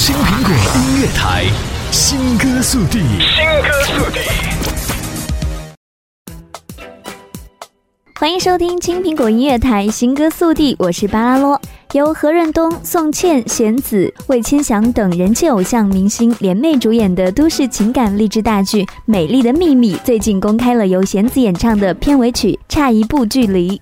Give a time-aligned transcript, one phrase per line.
[0.00, 1.44] 青苹果音乐台，
[1.92, 4.20] 新歌速递，新歌速递。
[8.18, 11.60] 欢迎收听青苹果音乐台新歌速递，我是巴拉罗。
[11.92, 23.76] 由何润东、宋茜、贤子、魏千祥等人气偶像明星联袂主演的都市情感励志大剧《美丽的秘密》，最近公开了由贤子演唱的片尾曲《差一步距离》。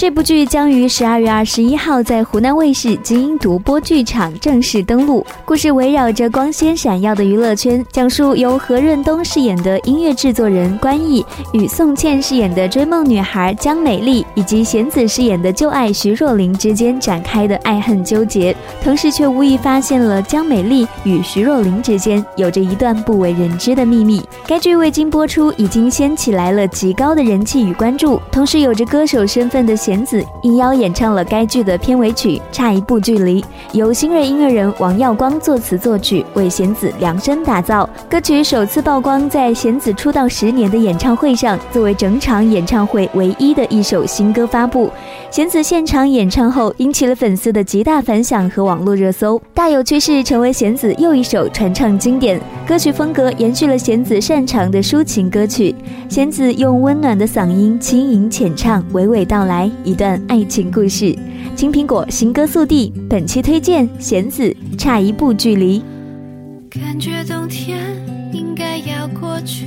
[0.00, 5.22] 这部剧将于十二月二十一号在湖南卫视金鹰独播剧场正式登陆。
[5.44, 18.56] 故事围绕着光鲜闪耀的娱乐圈，讲述由何润东饰演的音乐制作人关毅与宋茜饰演的追梦女孩江美丽，以及贤子饰演的旧爱徐若琳之间展开的爱恨纠结。
[18.82, 24.26] 同时，却无意发现了江美丽与徐若琳之间有着一段不为人知的秘密。
[24.46, 28.18] 该剧未经播出，已经掀起来了极高的人气与关注。
[28.32, 37.90] 同时，有着歌手身份的贤子应邀演唱了该剧的片尾曲《差一步距离》，由新锐音乐人王耀光作词作曲，为贤子量身打造。
[38.08, 44.88] 歌曲首次曝光在贤子出道十年的演唱会上，作为整场演唱会唯一的一首新歌发布。
[45.28, 52.40] 贤子现场演唱后，引起了粉丝的极大反响和网络热搜，大有趋势成为贤子又一首传唱经典。
[52.64, 55.74] 歌曲风格延续了贤子擅长的抒情歌曲，
[56.08, 59.68] 贤子用温暖的嗓音轻盈浅唱，娓娓道来。
[59.84, 61.16] 一段爱情故事，
[61.56, 65.82] 青苹果新歌速递，本期推荐弦子差一步距离。
[66.68, 67.78] 感觉冬天
[68.32, 69.66] 应该要过去，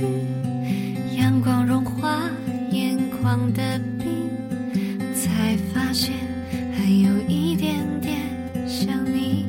[1.18, 2.30] 阳光融化
[2.70, 3.62] 眼眶的
[3.98, 4.06] 冰，
[5.14, 6.14] 才发现
[6.72, 8.16] 还有一点点
[8.68, 9.44] 想你。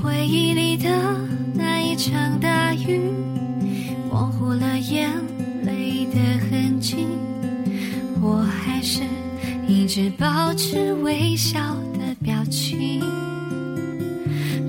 [0.00, 0.88] 回忆里的
[1.54, 3.00] 那一场大雨，
[9.98, 11.58] 只保持微笑
[11.94, 13.02] 的表情，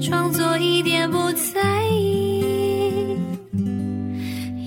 [0.01, 2.43] 装作一点不在意。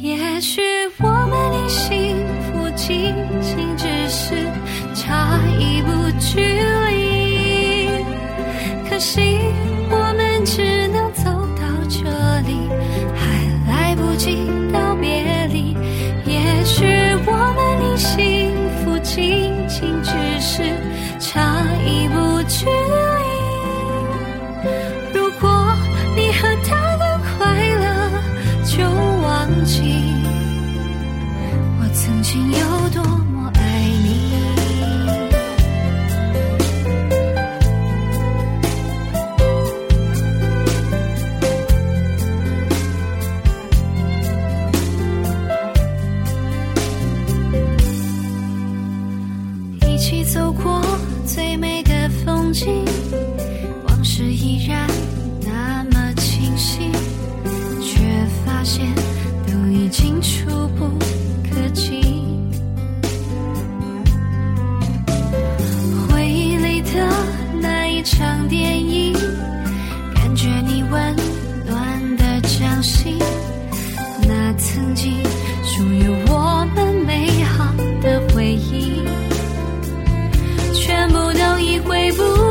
[0.00, 0.62] 也许
[1.00, 4.36] 我们离幸福仅仅只是
[4.94, 5.90] 差一步
[6.20, 6.38] 距
[6.86, 7.88] 离，
[8.88, 9.40] 可惜
[9.90, 10.81] 我们只
[32.12, 34.32] 曾经有多么爱你。
[49.86, 50.82] 一起走过
[51.24, 52.84] 最美的风景。
[53.88, 54.86] 往事依然
[81.84, 82.41] 会不